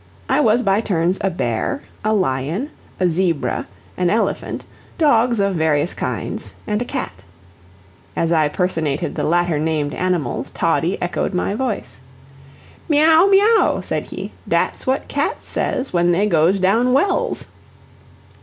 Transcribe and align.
I 0.27 0.39
was 0.39 0.63
by 0.63 0.81
turns 0.81 1.19
a 1.21 1.29
bear, 1.29 1.83
a 2.03 2.11
lion, 2.11 2.71
a 2.99 3.07
zebra, 3.07 3.67
an 3.95 4.09
elephant, 4.09 4.65
dogs 4.97 5.39
of 5.39 5.53
various 5.53 5.93
kinds, 5.93 6.55
and 6.65 6.81
a 6.81 6.85
cat. 6.85 7.23
As 8.15 8.31
I 8.31 8.47
personated 8.47 9.13
the 9.13 9.23
latter 9.23 9.59
named 9.59 9.93
animals, 9.93 10.49
Toddie 10.49 10.99
echoed 11.03 11.35
my 11.35 11.53
voice. 11.53 11.99
"Miauw! 12.89 13.29
Miauw!" 13.29 13.83
said 13.83 14.05
he, 14.05 14.31
"dat's 14.47 14.87
what 14.87 15.07
cats 15.07 15.47
saysh 15.47 15.93
when 15.93 16.11
they 16.11 16.27
goesh 16.27 16.59
down 16.59 16.93
wells." 16.93 17.45